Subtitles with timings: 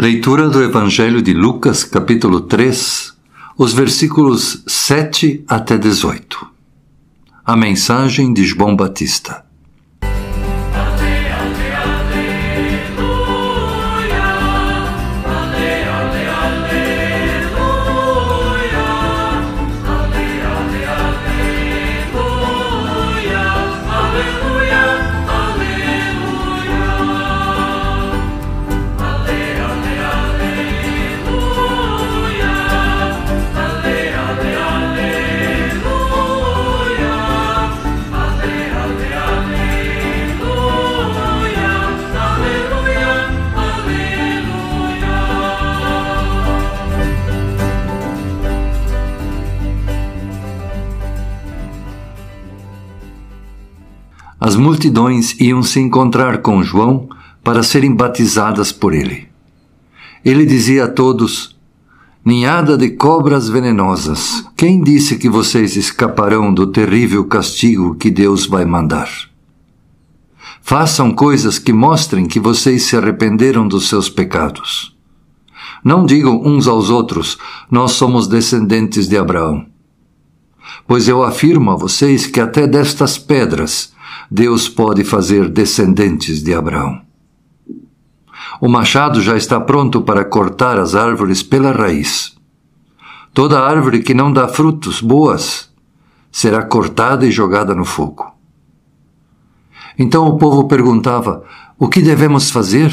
[0.00, 3.12] Leitura do Evangelho de Lucas, capítulo 3,
[3.58, 6.46] os versículos 7 até 18.
[7.44, 9.44] A mensagem de João Batista.
[54.58, 57.08] Multidões iam se encontrar com João
[57.42, 59.28] para serem batizadas por ele.
[60.24, 61.56] Ele dizia a todos:
[62.24, 68.66] Ninhada de cobras venenosas, quem disse que vocês escaparão do terrível castigo que Deus vai
[68.66, 69.08] mandar?
[70.60, 74.94] Façam coisas que mostrem que vocês se arrependeram dos seus pecados.
[75.82, 77.38] Não digam uns aos outros:
[77.70, 79.64] Nós somos descendentes de Abraão.
[80.86, 83.92] Pois eu afirmo a vocês que até destas pedras
[84.30, 87.00] Deus pode fazer descendentes de Abraão.
[88.60, 92.36] O machado já está pronto para cortar as árvores pela raiz.
[93.32, 95.70] Toda árvore que não dá frutos boas
[96.30, 98.32] será cortada e jogada no fogo.
[99.98, 101.44] Então o povo perguntava:
[101.78, 102.92] O que devemos fazer?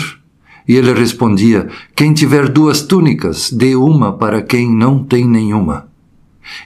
[0.67, 5.87] E ele respondia: Quem tiver duas túnicas, dê uma para quem não tem nenhuma.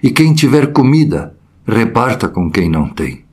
[0.03, 3.28] E quem tiver comida, reparta com quem não tem.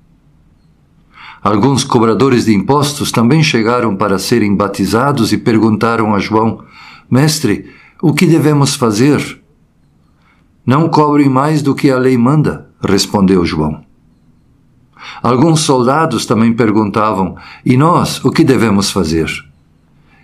[1.47, 6.65] Alguns cobradores de impostos também chegaram para serem batizados e perguntaram a João:
[7.09, 7.71] Mestre,
[8.03, 9.41] o que devemos fazer?
[10.67, 13.81] Não cobrem mais do que a lei manda, respondeu João.
[15.23, 19.31] Alguns soldados também perguntavam: E nós, o que devemos fazer?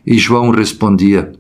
[0.04, 1.32] E João respondia: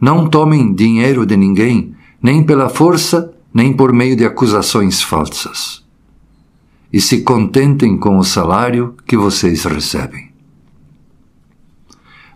[0.00, 5.88] Não tomem dinheiro de ninguém, nem pela força, nem por meio de acusações falsas
[6.92, 10.30] e se contentem com o salário que vocês recebem.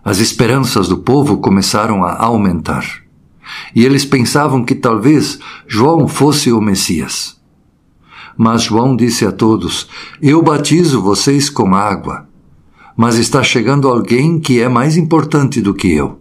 [0.05, 3.03] As esperanças do povo começaram a aumentar.
[3.75, 7.41] E eles pensavam que talvez João fosse o Messias.
[8.37, 9.89] Mas João disse a todos:
[10.21, 12.29] Eu batizo vocês com água,
[12.97, 16.21] mas está chegando alguém que é mais importante do que eu,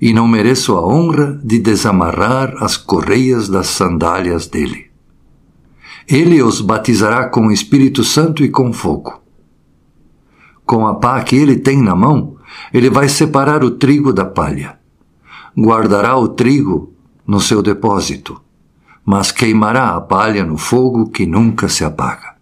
[0.00, 4.89] e não mereço a honra de desamarrar as correias das sandálias dele.
[6.10, 9.22] Ele os batizará com o Espírito Santo e com fogo.
[10.66, 12.36] Com a pá que ele tem na mão,
[12.74, 14.76] ele vai separar o trigo da palha.
[15.56, 16.92] Guardará o trigo
[17.24, 18.42] no seu depósito,
[19.04, 22.34] mas queimará a palha no fogo que nunca se apaga.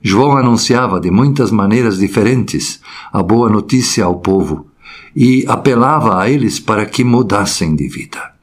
[0.00, 2.80] João anunciava de muitas maneiras diferentes
[3.12, 4.68] a boa notícia ao povo
[5.16, 8.37] e apelava a eles para que mudassem de vida.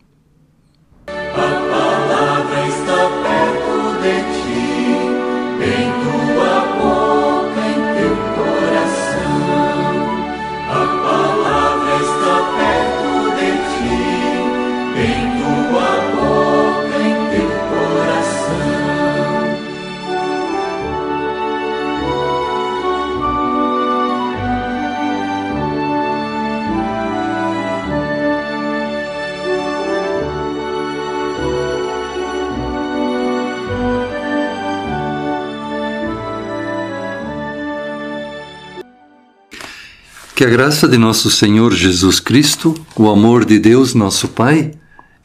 [40.46, 44.74] Que a graça de nosso Senhor Jesus Cristo, o amor de Deus, nosso Pai,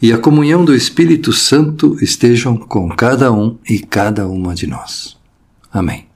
[0.00, 5.18] e a comunhão do Espírito Santo estejam com cada um e cada uma de nós.
[5.70, 6.06] Amém.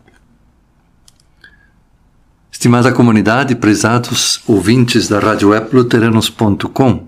[2.50, 7.06] Estimada comunidade, prezados ouvintes da Rádio Web Luteranos.com,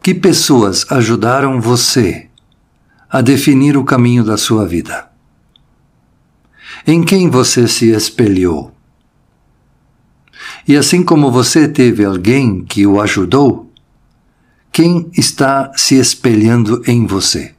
[0.00, 2.28] que pessoas ajudaram você
[3.10, 5.10] a definir o caminho da sua vida?
[6.86, 8.72] Em quem você se espelhou?
[10.66, 13.70] E assim como você teve alguém que o ajudou,
[14.70, 17.54] quem está se espelhando em você?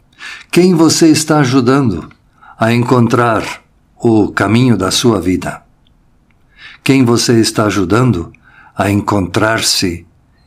[0.49, 2.09] Quem você está ajudando
[2.57, 3.61] a encontrar
[3.97, 5.61] o caminho da sua vida?
[6.83, 8.31] Quem você está ajudando
[8.75, 10.05] a encontrar-se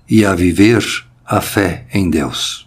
[0.09, 0.85] e a viver
[1.25, 2.67] a fé em Deus?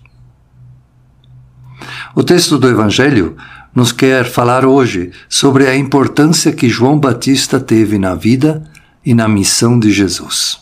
[2.15, 3.35] O texto do Evangelho
[3.73, 8.68] nos quer falar hoje sobre a importância que João Batista teve na vida
[9.05, 10.59] e na missão de Jesus.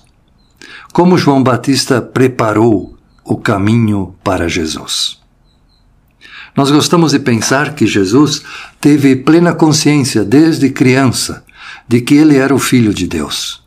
[0.94, 5.20] como João Batista preparou o caminho para Jesus.
[6.56, 8.42] Nós gostamos de pensar que Jesus
[8.82, 11.46] teve plena consciência desde criança
[11.88, 13.62] de que ele era o Filho de Deus,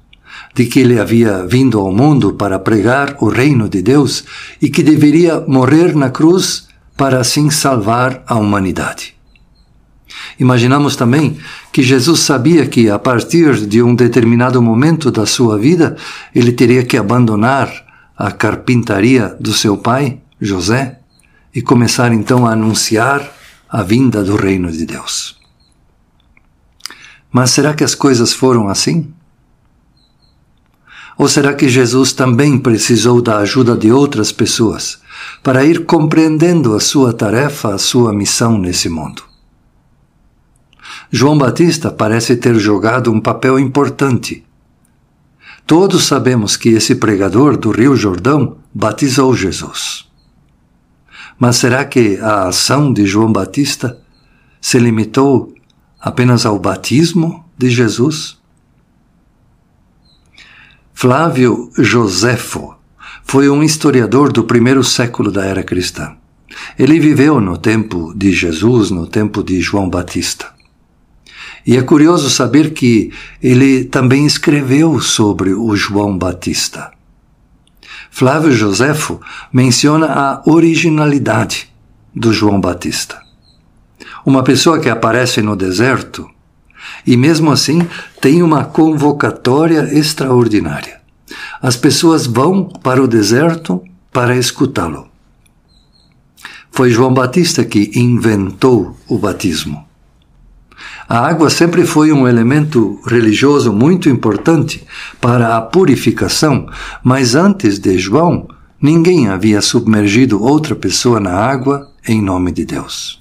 [0.55, 4.25] de que ele havia vindo ao mundo para pregar o reino de Deus
[4.61, 9.15] e que deveria morrer na cruz para assim salvar a humanidade.
[10.39, 11.39] Imaginamos também
[11.73, 15.97] que Jesus sabia que a partir de um determinado momento da sua vida
[16.35, 17.73] ele teria que abandonar
[18.17, 20.99] a carpintaria do seu pai, José,
[21.55, 23.33] e começar então a anunciar
[23.69, 25.39] a vinda do reino de Deus.
[27.33, 29.13] Mas será que as coisas foram assim?
[31.17, 35.01] Ou será que Jesus também precisou da ajuda de outras pessoas
[35.43, 39.30] para ir compreendendo a sua tarefa, a sua missão nesse mundo?
[41.13, 44.45] João Batista parece ter jogado um papel importante.
[45.67, 50.09] Todos sabemos que esse pregador do Rio Jordão batizou Jesus.
[51.37, 53.99] Mas será que a ação de João Batista
[54.61, 55.53] se limitou
[56.01, 58.39] apenas ao batismo de Jesus?
[60.95, 62.77] Flávio Joséfo
[63.25, 66.15] foi um historiador do primeiro século da era cristã.
[66.79, 70.60] Ele viveu no tempo de Jesus, no tempo de João Batista.
[71.71, 76.91] E é curioso saber que ele também escreveu sobre o João Batista.
[78.11, 79.21] Flávio Joséfo
[79.53, 81.73] menciona a originalidade
[82.13, 83.23] do João Batista.
[84.27, 86.29] Uma pessoa que aparece no deserto
[87.07, 87.87] e, mesmo assim,
[88.21, 91.01] tem uma convocatória extraordinária.
[91.63, 93.81] As pessoas vão para o deserto
[94.13, 95.07] para escutá-lo.
[96.73, 99.89] Foi João Batista que inventou o batismo.
[101.11, 104.87] A água sempre foi um elemento religioso muito importante
[105.21, 106.69] para a purificação,
[107.03, 108.47] mas antes de João,
[108.81, 113.21] ninguém havia submergido outra pessoa na água em nome de Deus.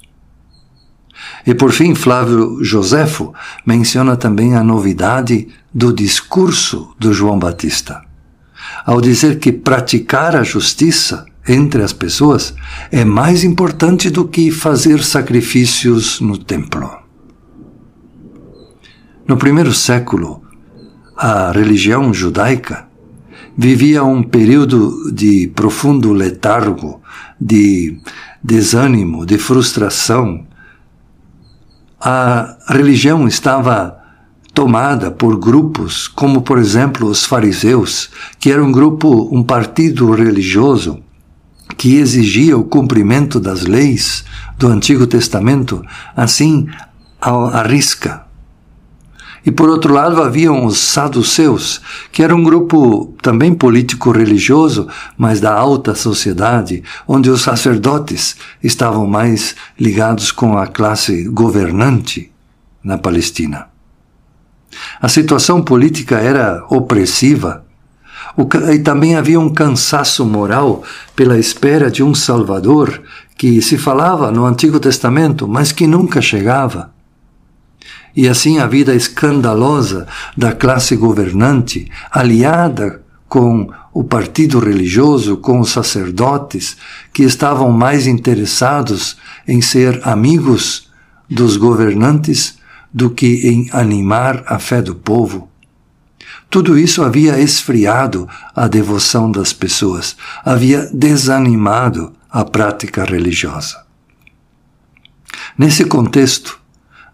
[1.44, 3.34] E por fim, Flávio Joséfo
[3.66, 8.02] menciona também a novidade do discurso do João Batista,
[8.86, 12.54] ao dizer que praticar a justiça entre as pessoas
[12.92, 16.99] é mais importante do que fazer sacrifícios no templo.
[19.30, 20.42] No primeiro século,
[21.16, 22.88] a religião judaica
[23.56, 27.00] vivia um período de profundo letargo,
[27.40, 27.96] de
[28.42, 30.44] desânimo, de frustração.
[32.00, 34.00] A religião estava
[34.52, 38.10] tomada por grupos, como por exemplo os fariseus,
[38.40, 40.98] que era um grupo, um partido religioso
[41.78, 44.24] que exigia o cumprimento das leis
[44.58, 45.86] do Antigo Testamento,
[46.16, 46.66] assim
[47.20, 48.28] à risca.
[49.44, 51.80] E por outro lado haviam os saduceus,
[52.12, 59.56] que era um grupo também político-religioso, mas da alta sociedade, onde os sacerdotes estavam mais
[59.78, 62.30] ligados com a classe governante
[62.84, 63.68] na Palestina.
[65.00, 67.64] A situação política era opressiva
[68.72, 70.82] e também havia um cansaço moral
[71.16, 73.02] pela espera de um Salvador
[73.36, 76.92] que se falava no Antigo Testamento, mas que nunca chegava.
[78.14, 85.70] E assim a vida escandalosa da classe governante, aliada com o partido religioso, com os
[85.70, 86.76] sacerdotes,
[87.12, 90.90] que estavam mais interessados em ser amigos
[91.28, 92.58] dos governantes
[92.92, 95.48] do que em animar a fé do povo.
[96.48, 103.84] Tudo isso havia esfriado a devoção das pessoas, havia desanimado a prática religiosa.
[105.56, 106.59] Nesse contexto,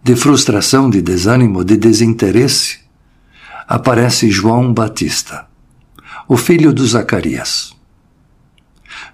[0.07, 2.79] de frustração, de desânimo, de desinteresse,
[3.67, 5.47] aparece João Batista,
[6.29, 7.75] o filho de Zacarias.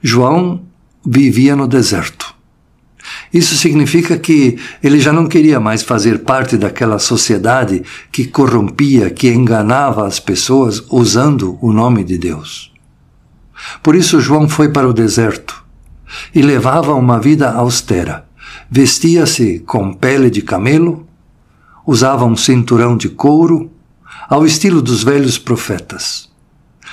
[0.03, 0.67] João
[1.03, 2.35] vivia no deserto.
[3.33, 7.83] Isso significa que ele já não queria mais fazer parte daquela sociedade
[8.13, 12.71] que corrompia, que enganava as pessoas usando o nome de Deus.
[13.83, 15.65] Por isso, João foi para o deserto
[16.35, 18.31] e levava uma vida austera
[18.75, 21.07] Vestia-se com pele de camelo,
[21.87, 23.71] usava um cinturão de couro,
[24.31, 26.31] ao estilo dos velhos profetas.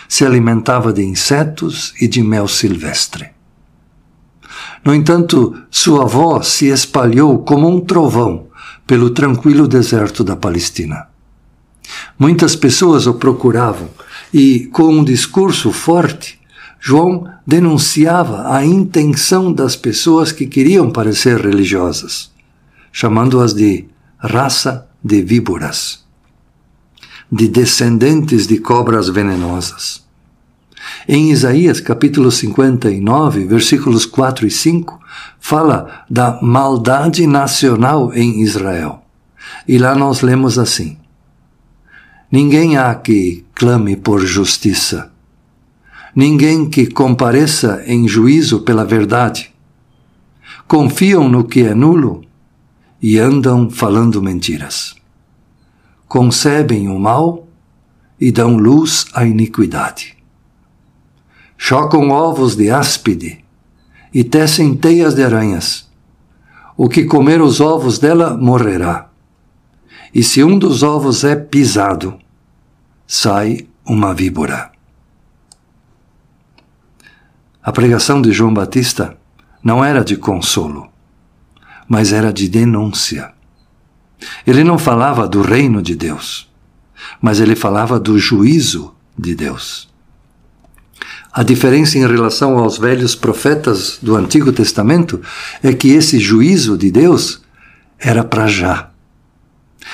[0.05, 3.29] Se alimentava de insetos e de mel silvestre.
[4.83, 8.47] No entanto, sua voz se espalhou como um trovão
[8.85, 11.07] pelo tranquilo deserto da Palestina.
[12.19, 13.87] Muitas pessoas o procuravam
[14.33, 16.38] e, com um discurso forte,
[16.79, 22.31] João denunciava a intenção das pessoas que queriam parecer religiosas,
[22.91, 23.85] chamando-as de
[24.17, 26.03] raça de víboras,
[27.31, 30.07] de descendentes de cobras venenosas.
[31.07, 34.99] Em Isaías capítulo 59, versículos 4 e 5,
[35.39, 39.03] fala da maldade nacional em Israel.
[39.67, 40.97] E lá nós lemos assim:
[42.31, 45.11] Ninguém há que clame por justiça,
[46.15, 49.53] ninguém que compareça em juízo pela verdade.
[50.67, 52.23] Confiam no que é nulo
[53.01, 54.95] e andam falando mentiras.
[56.07, 57.47] Concebem o mal
[58.19, 60.17] e dão luz à iniquidade.
[61.57, 63.43] Chocam ovos de áspide
[64.13, 65.89] e tecem teias de aranhas.
[66.75, 69.09] O que comer os ovos dela morrerá.
[70.13, 72.17] E se um dos ovos é pisado,
[73.05, 74.71] sai uma víbora.
[77.69, 79.15] A pregação de João Batista
[79.63, 80.87] não era de consolo,
[81.87, 83.31] mas era de denúncia.
[84.43, 86.49] Ele não falava do reino de Deus,
[87.21, 89.87] mas ele falava do juízo de Deus.
[91.31, 95.21] A diferença em relação aos velhos profetas do Antigo Testamento
[95.61, 97.39] é que esse juízo de Deus
[97.99, 98.89] era para já.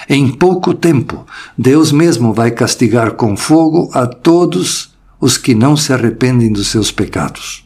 [0.07, 1.27] Em pouco tempo,
[1.57, 6.89] Deus mesmo vai castigar com fogo a todos os que não se arrependem dos seus
[6.89, 7.64] pecados.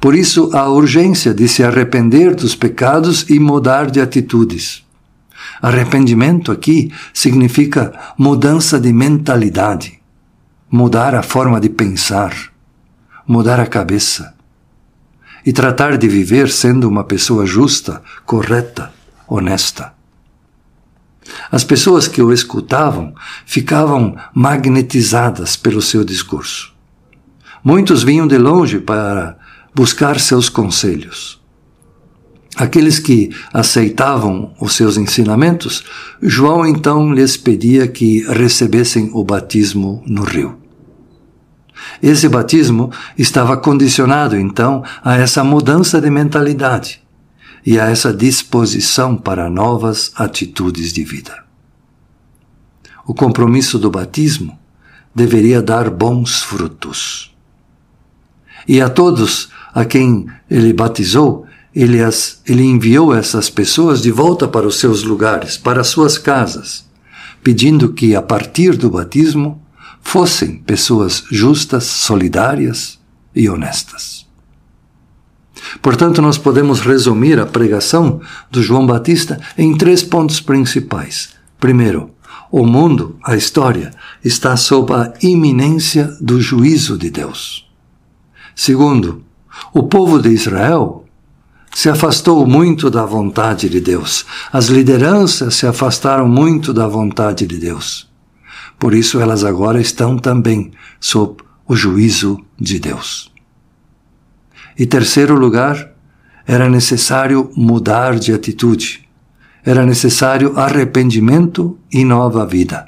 [0.00, 4.84] Por isso, a urgência de se arrepender dos pecados e mudar de atitudes.
[5.60, 10.00] Arrependimento aqui significa mudança de mentalidade,
[10.70, 12.34] mudar a forma de pensar,
[13.26, 14.34] mudar a cabeça
[15.44, 18.92] e tratar de viver sendo uma pessoa justa, correta,
[19.28, 19.92] honesta.
[21.50, 23.14] As pessoas que o escutavam
[23.46, 26.72] ficavam magnetizadas pelo seu discurso.
[27.62, 29.38] Muitos vinham de longe para
[29.74, 31.42] buscar seus conselhos.
[32.56, 35.84] Aqueles que aceitavam os seus ensinamentos,
[36.22, 40.56] João então lhes pedia que recebessem o batismo no rio.
[42.00, 47.02] Esse batismo estava condicionado então a essa mudança de mentalidade
[47.66, 51.44] e a essa disposição para novas atitudes de vida.
[53.06, 54.56] O compromisso do batismo
[55.14, 57.34] deveria dar bons frutos.
[58.66, 64.46] E a todos a quem ele batizou, ele, as, ele enviou essas pessoas de volta
[64.46, 66.88] para os seus lugares, para as suas casas,
[67.42, 69.60] pedindo que, a partir do batismo,
[70.00, 73.00] fossem pessoas justas, solidárias
[73.34, 74.24] e honestas.
[75.82, 81.30] Portanto, nós podemos resumir a pregação do João Batista em três pontos principais.
[81.58, 82.10] Primeiro,
[82.50, 83.90] o mundo, a história,
[84.24, 87.68] está sob a iminência do juízo de Deus.
[88.54, 89.24] Segundo,
[89.72, 91.04] o povo de Israel
[91.74, 94.24] se afastou muito da vontade de Deus.
[94.52, 98.08] As lideranças se afastaram muito da vontade de Deus.
[98.78, 100.70] Por isso elas agora estão também
[101.00, 103.32] sob o juízo de Deus.
[104.78, 105.94] E terceiro lugar,
[106.46, 109.08] era necessário mudar de atitude.
[109.64, 112.86] Era necessário arrependimento e nova vida.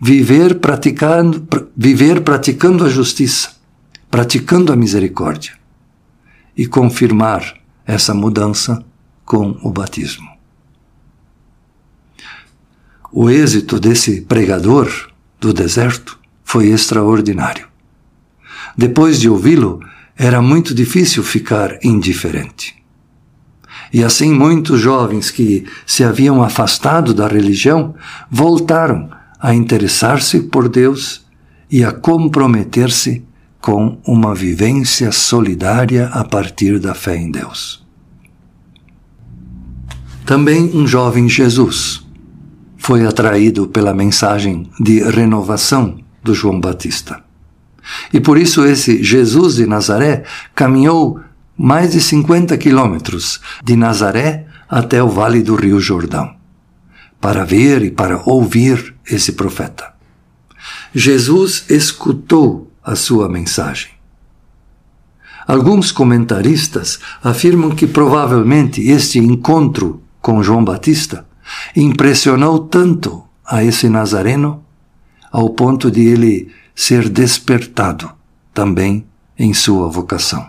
[0.00, 1.46] Viver praticando,
[1.76, 3.50] viver praticando a justiça,
[4.10, 5.52] praticando a misericórdia.
[6.58, 7.54] E confirmar
[7.86, 8.84] essa mudança
[9.24, 10.28] com o batismo.
[13.10, 14.90] O êxito desse pregador
[15.40, 17.68] do deserto foi extraordinário.
[18.76, 19.80] Depois de ouvi-lo,
[20.16, 22.76] era muito difícil ficar indiferente.
[23.92, 27.94] E assim muitos jovens que se haviam afastado da religião
[28.30, 29.10] voltaram
[29.40, 31.24] a interessar-se por Deus
[31.70, 33.24] e a comprometer-se
[33.60, 37.86] com uma vivência solidária a partir da fé em Deus.
[40.24, 42.06] Também um jovem Jesus
[42.76, 47.22] foi atraído pela mensagem de renovação do João Batista.
[48.12, 50.24] E por isso esse Jesus de Nazaré
[50.54, 51.20] caminhou
[51.56, 56.34] mais de 50 quilômetros de Nazaré até o vale do Rio Jordão,
[57.20, 59.92] para ver e para ouvir esse profeta.
[60.94, 63.90] Jesus escutou a sua mensagem.
[65.46, 71.26] Alguns comentaristas afirmam que provavelmente este encontro com João Batista
[71.76, 74.64] impressionou tanto a esse nazareno
[75.30, 78.10] ao ponto de ele ser despertado
[78.54, 79.06] também
[79.38, 80.48] em sua vocação.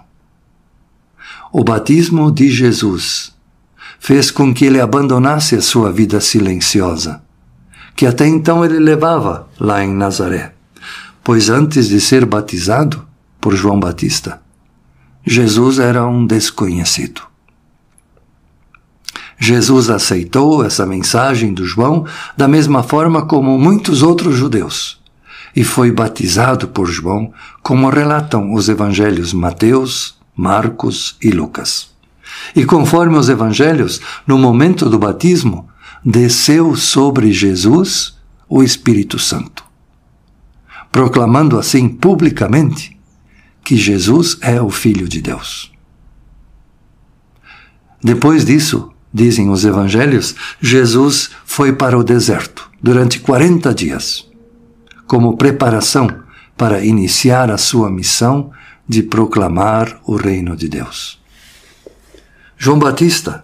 [1.52, 3.34] O batismo de Jesus
[4.00, 7.22] fez com que ele abandonasse a sua vida silenciosa,
[7.98, 10.54] que até então ele levava lá em Nazaré,
[11.30, 13.06] pois antes de ser batizado
[13.40, 14.42] por João Batista,
[15.24, 17.22] Jesus era um desconhecido.
[19.38, 22.04] Jesus aceitou essa mensagem do João
[22.36, 25.00] da mesma forma como muitos outros judeus
[25.56, 27.32] e foi batizado por João,
[27.62, 31.92] como relatam os evangelhos Mateus, Marcos e Lucas.
[32.56, 35.70] E conforme os evangelhos, no momento do batismo,
[36.04, 38.18] desceu sobre Jesus
[38.50, 39.69] o Espírito Santo,
[40.92, 42.98] proclamando assim publicamente
[43.64, 45.72] que Jesus é o Filho de Deus.
[48.04, 54.26] Depois disso, dizem os evangelhos, Jesus foi para o deserto durante 40 dias,
[55.06, 56.10] como preparação
[56.56, 58.52] para iniciar a sua missão
[58.88, 61.20] de proclamar o reino de Deus.
[62.58, 63.44] João Batista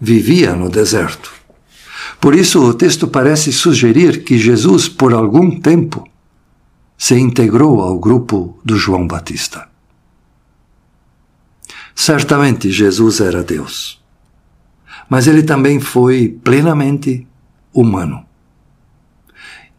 [0.00, 1.32] vivia no deserto.
[2.20, 6.08] Por isso, o texto parece sugerir que Jesus, por algum tempo,
[6.98, 9.68] se integrou ao grupo do João Batista.
[11.94, 14.02] Certamente Jesus era Deus,
[15.08, 17.26] mas ele também foi plenamente
[17.72, 18.24] humano.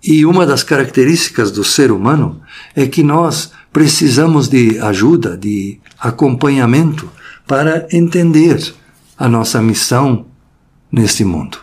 [0.02, 2.42] E uma das características do ser humano
[2.74, 7.10] é que nós precisamos de ajuda, de acompanhamento
[7.46, 8.74] para entender
[9.18, 10.26] a nossa missão
[10.90, 11.60] neste mundo.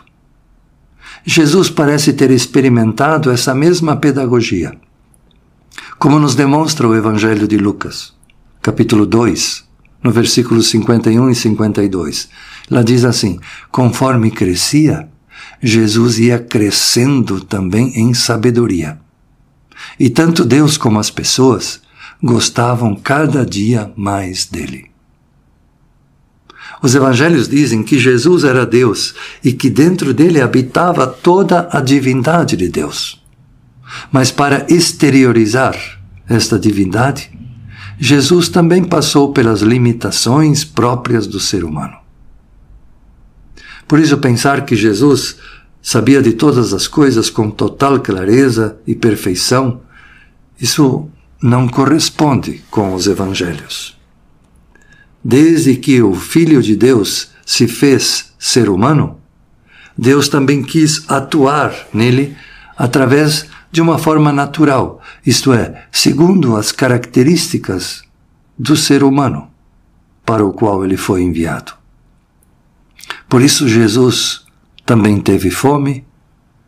[1.25, 4.77] Jesus parece ter experimentado essa mesma pedagogia,
[5.99, 8.13] como nos demonstra o Evangelho de Lucas,
[8.61, 9.65] capítulo 2,
[10.03, 12.29] no versículo 51 e 52.
[12.69, 13.39] Lá diz assim:
[13.71, 15.09] Conforme crescia,
[15.61, 18.99] Jesus ia crescendo também em sabedoria.
[19.99, 21.81] E tanto Deus como as pessoas
[22.21, 24.91] gostavam cada dia mais dele.
[26.81, 32.55] Os evangelhos dizem que Jesus era Deus e que dentro dele habitava toda a divindade
[32.55, 33.21] de Deus.
[34.11, 35.75] Mas para exteriorizar
[36.27, 37.31] esta divindade,
[37.99, 41.97] Jesus também passou pelas limitações próprias do ser humano.
[43.87, 45.37] Por isso, pensar que Jesus
[45.81, 49.81] sabia de todas as coisas com total clareza e perfeição,
[50.59, 51.09] isso
[51.41, 53.97] não corresponde com os evangelhos.
[55.23, 59.19] Desde que o Filho de Deus se fez ser humano,
[59.97, 62.35] Deus também quis atuar nele
[62.77, 68.03] através de uma forma natural, isto é, segundo as características
[68.57, 69.49] do ser humano
[70.25, 71.73] para o qual ele foi enviado.
[73.29, 74.45] Por isso, Jesus
[74.85, 76.05] também teve fome,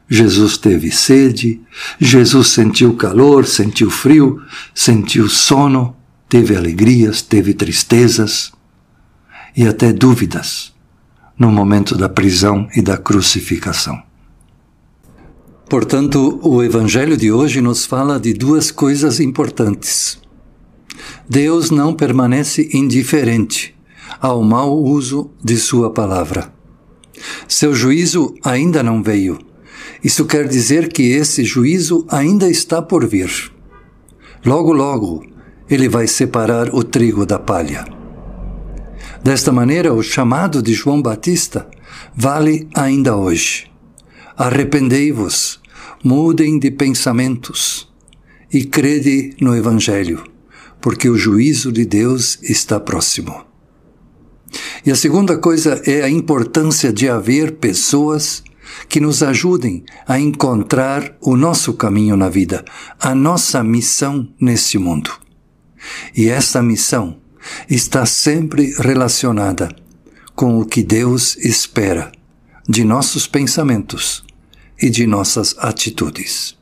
[0.09, 1.61] Jesus teve sede,
[1.99, 4.41] Jesus sentiu calor, sentiu frio,
[4.73, 5.95] sentiu sono,
[6.27, 8.51] teve alegrias, teve tristezas
[9.55, 10.73] e até dúvidas
[11.37, 14.08] no momento da prisão e da crucificação.
[15.69, 20.19] Portanto, o Evangelho de hoje nos fala de duas coisas importantes.
[21.29, 23.75] Deus não permanece indiferente
[24.19, 26.51] ao mau uso de Sua palavra.
[27.47, 29.39] Seu juízo ainda não veio
[30.03, 33.29] isso quer dizer que esse juízo ainda está por vir.
[34.45, 35.25] Logo, logo,
[35.69, 37.85] ele vai separar o trigo da palha.
[39.21, 41.67] Desta maneira, o chamado de João Batista
[42.15, 43.68] vale ainda hoje.
[44.39, 45.59] Arrependei-vos,
[46.01, 47.89] mudem de pensamentos
[48.49, 50.23] e crede no Evangelho,
[50.79, 53.43] porque o juízo de Deus está próximo.
[54.85, 58.41] E a segunda coisa é a importância de haver pessoas
[58.87, 62.63] que nos ajudem a encontrar o nosso caminho na vida,
[62.97, 65.11] a nossa missão nesse mundo.
[66.15, 67.17] E essa missão
[67.69, 69.67] está sempre relacionada
[70.33, 72.09] com o que Deus espera
[72.69, 74.28] de nossos pensamentos
[74.81, 76.57] e de nossas atitudes.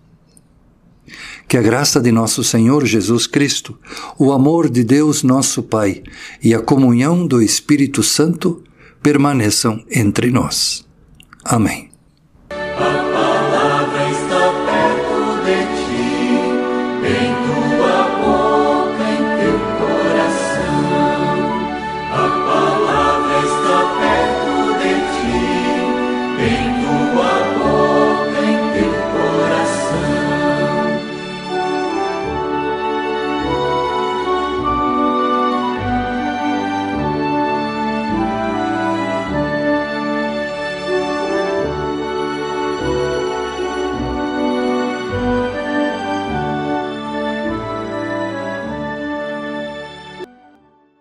[1.47, 3.79] Que a graça de nosso Senhor Jesus Cristo,
[4.19, 6.03] o amor de Deus nosso Pai
[6.43, 8.61] e a comunhão do Espírito Santo
[9.01, 10.85] permaneçam entre nós.
[11.45, 11.89] Amém.
[12.49, 15.76] A palavra está perto de ti.